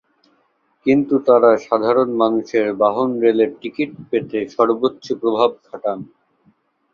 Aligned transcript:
কিন্তু 0.85 1.15
তাঁরা 1.27 1.51
সাধারণ 1.67 2.09
মানুষের 2.21 2.65
বাহন 2.81 3.09
রেলের 3.23 3.51
টিকিট 3.61 3.91
পেতে 4.09 4.39
সর্বোচ্চ 4.55 5.05
প্রভাব 5.21 5.49
খাটান। 5.65 5.99